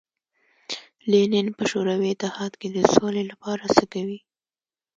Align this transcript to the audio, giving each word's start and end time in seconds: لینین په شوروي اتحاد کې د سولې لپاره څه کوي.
لینین 1.11 1.47
په 1.57 1.63
شوروي 1.71 2.09
اتحاد 2.11 2.53
کې 2.59 2.67
د 2.71 2.77
سولې 2.93 3.23
لپاره 3.31 3.63
څه 3.75 3.83
کوي. 3.93 4.19